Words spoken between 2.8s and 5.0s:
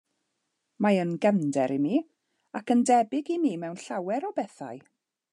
debyg i mi mewn llawer o bethau.